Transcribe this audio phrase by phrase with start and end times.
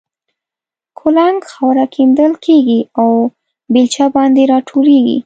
[0.99, 3.09] کولنګ خاوره کیندل کېږي او
[3.73, 5.17] بېلچه باندې را ټولېږي.